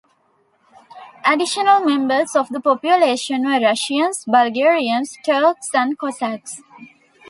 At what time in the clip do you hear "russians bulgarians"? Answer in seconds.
3.59-5.15